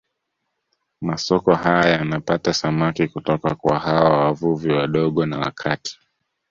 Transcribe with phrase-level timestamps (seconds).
[1.01, 5.99] Masoko haya yanapata samaki kutoka kwa hawa wavuvi wadogo na wa kati